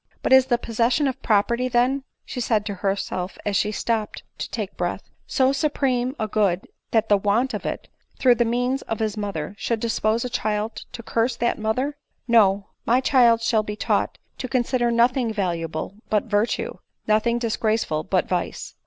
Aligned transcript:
"But 0.23 0.33
is 0.33 0.47
the 0.47 0.57
possession 0.57 1.07
of 1.07 1.21
property, 1.21 1.67
then," 1.67 2.05
she 2.25 2.41
said 2.41 2.65
to 2.65 2.73
herself 2.73 3.37
as 3.45 3.55
she 3.55 3.71
stopped 3.71 4.23
to 4.39 4.49
take 4.49 4.75
breath," 4.75 5.11
so 5.37 5.53
supreme 5.53 6.15
a 6.19 6.27
good, 6.27 6.67
that 6.89 7.07
the 7.07 7.17
want 7.17 7.53
of 7.53 7.67
it, 7.67 7.87
through 8.17 8.33
the 8.33 8.43
means 8.43 8.81
of 8.81 8.97
his 8.97 9.15
mother, 9.15 9.53
should 9.59 9.79
dispose 9.79 10.25
a 10.25 10.27
child 10.29 10.85
to 10.93 11.03
curse 11.03 11.35
that 11.35 11.59
mother? 11.59 11.97
No; 12.27 12.69
my 12.83 12.99
chDd 12.99 13.43
shall 13.43 13.61
be 13.61 13.75
taught 13.75 14.17
to 14.39 14.47
consider 14.49 14.89
nothing 14.89 15.31
valuable 15.31 15.93
but 16.09 16.23
vir 16.23 16.47
tue, 16.47 16.79
nothing 17.05 17.37
disgraceful 17.37 18.03
but 18.03 18.27
vice. 18.27 18.73